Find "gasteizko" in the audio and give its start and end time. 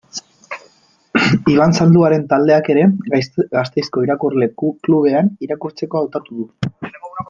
3.13-4.09